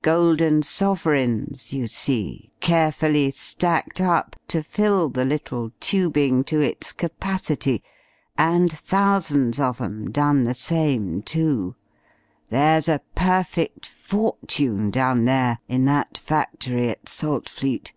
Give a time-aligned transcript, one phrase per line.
[0.00, 7.82] Golden sovereigns, you see, carefully stacked up to fill the little tubing to its capacity
[8.38, 11.76] and thousands of 'em done the same, too!
[12.48, 17.92] There's a perfect fortune down there in that factory at Saltfleet!